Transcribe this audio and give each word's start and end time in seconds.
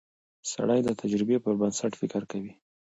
سړی 0.51 0.79
د 0.83 0.89
تجربې 1.01 1.37
پر 1.43 1.53
بنسټ 1.61 1.91
فکر 2.01 2.21
کوي 2.31 2.53